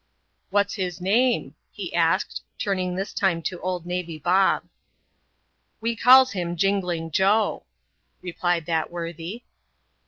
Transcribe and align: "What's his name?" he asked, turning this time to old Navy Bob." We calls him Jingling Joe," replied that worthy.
"What's 0.49 0.73
his 0.73 0.99
name?" 0.99 1.53
he 1.71 1.93
asked, 1.93 2.41
turning 2.57 2.95
this 2.95 3.13
time 3.13 3.43
to 3.43 3.61
old 3.61 3.85
Navy 3.85 4.17
Bob." 4.17 4.63
We 5.79 5.95
calls 5.95 6.31
him 6.31 6.55
Jingling 6.57 7.11
Joe," 7.11 7.65
replied 8.19 8.65
that 8.65 8.89
worthy. 8.89 9.43